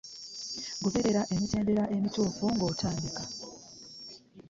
Goberera 0.83 1.21
emitendera 1.33 1.83
emituufu 1.95 2.43
ng'otandika. 2.55 3.23